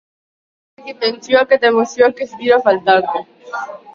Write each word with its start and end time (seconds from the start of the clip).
Tentsioa 1.01 1.43
eta 1.57 1.69
emozioa 1.69 2.09
ez 2.27 2.29
dira 2.39 2.61
faltako. 2.69 3.25